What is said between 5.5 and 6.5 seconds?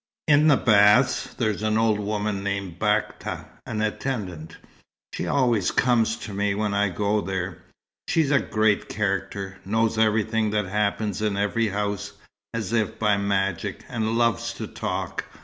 comes to